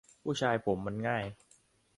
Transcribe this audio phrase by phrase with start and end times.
[0.23, 1.25] ผู้ชายผมมันง่าย